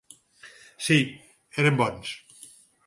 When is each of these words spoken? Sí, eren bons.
Sí, 0.85 0.97
eren 1.65 1.81
bons. 1.85 2.19